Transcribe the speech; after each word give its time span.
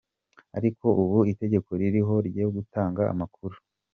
Ariko 0.57 0.85
ubu 1.01 1.19
itegeko 1.31 1.69
ririho 1.79 2.15
ryo 2.29 2.45
gutanga 2.55 3.01
amakuru. 3.13 3.55